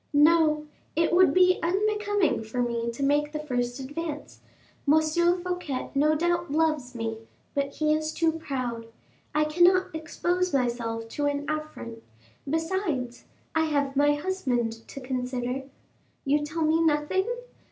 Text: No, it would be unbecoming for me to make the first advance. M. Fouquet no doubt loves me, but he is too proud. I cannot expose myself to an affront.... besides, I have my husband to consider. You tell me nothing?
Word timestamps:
No, 0.13 0.65
it 0.95 1.13
would 1.13 1.31
be 1.31 1.59
unbecoming 1.61 2.41
for 2.43 2.59
me 2.63 2.89
to 2.89 3.03
make 3.03 3.31
the 3.31 3.39
first 3.39 3.79
advance. 3.79 4.39
M. 4.91 4.99
Fouquet 4.99 5.91
no 5.93 6.15
doubt 6.15 6.51
loves 6.51 6.95
me, 6.95 7.19
but 7.53 7.73
he 7.75 7.93
is 7.93 8.11
too 8.11 8.31
proud. 8.31 8.87
I 9.35 9.43
cannot 9.45 9.93
expose 9.93 10.55
myself 10.55 11.07
to 11.09 11.27
an 11.27 11.47
affront.... 11.47 12.01
besides, 12.49 13.25
I 13.53 13.65
have 13.65 13.95
my 13.95 14.15
husband 14.15 14.73
to 14.87 14.99
consider. 15.01 15.65
You 16.25 16.43
tell 16.43 16.63
me 16.63 16.81
nothing? 16.81 17.27